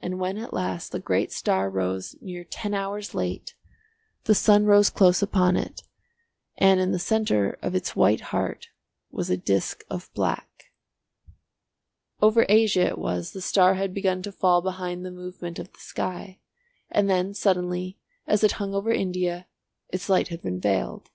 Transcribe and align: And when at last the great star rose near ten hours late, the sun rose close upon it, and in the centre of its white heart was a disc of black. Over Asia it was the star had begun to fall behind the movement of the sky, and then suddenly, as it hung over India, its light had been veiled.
And 0.00 0.18
when 0.18 0.38
at 0.38 0.54
last 0.54 0.92
the 0.92 0.98
great 0.98 1.30
star 1.30 1.68
rose 1.68 2.16
near 2.22 2.42
ten 2.42 2.72
hours 2.72 3.14
late, 3.14 3.54
the 4.24 4.34
sun 4.34 4.64
rose 4.64 4.88
close 4.88 5.20
upon 5.20 5.58
it, 5.58 5.82
and 6.56 6.80
in 6.80 6.90
the 6.90 6.98
centre 6.98 7.58
of 7.60 7.74
its 7.74 7.94
white 7.94 8.22
heart 8.32 8.68
was 9.10 9.28
a 9.28 9.36
disc 9.36 9.84
of 9.90 10.10
black. 10.14 10.72
Over 12.22 12.46
Asia 12.48 12.86
it 12.86 12.96
was 12.98 13.32
the 13.32 13.42
star 13.42 13.74
had 13.74 13.92
begun 13.92 14.22
to 14.22 14.32
fall 14.32 14.62
behind 14.62 15.04
the 15.04 15.10
movement 15.10 15.58
of 15.58 15.70
the 15.70 15.80
sky, 15.80 16.40
and 16.90 17.10
then 17.10 17.34
suddenly, 17.34 17.98
as 18.26 18.42
it 18.42 18.52
hung 18.52 18.72
over 18.74 18.90
India, 18.90 19.48
its 19.90 20.08
light 20.08 20.28
had 20.28 20.40
been 20.40 20.60
veiled. 20.60 21.10